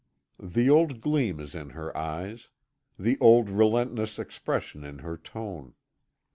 The 0.41 0.67
old 0.67 0.99
gleam 1.01 1.39
is 1.39 1.53
in 1.53 1.69
her 1.77 1.95
eyes. 1.95 2.49
The 2.97 3.19
old 3.19 3.51
relentless 3.51 4.17
expression 4.17 4.83
in 4.83 4.97
her 5.05 5.15
tone. 5.15 5.75